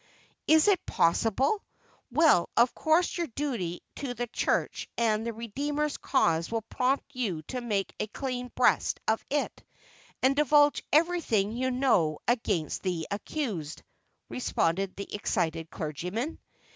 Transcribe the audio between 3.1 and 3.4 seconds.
your